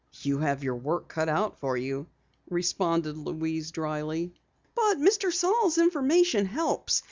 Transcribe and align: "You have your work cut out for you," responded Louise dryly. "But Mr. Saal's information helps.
"You 0.23 0.39
have 0.39 0.63
your 0.63 0.77
work 0.77 1.09
cut 1.09 1.29
out 1.29 1.59
for 1.59 1.77
you," 1.77 2.07
responded 2.49 3.15
Louise 3.15 3.69
dryly. 3.69 4.33
"But 4.73 4.95
Mr. 4.97 5.31
Saal's 5.31 5.77
information 5.77 6.47
helps. 6.47 6.99